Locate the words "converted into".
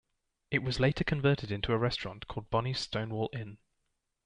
1.03-1.73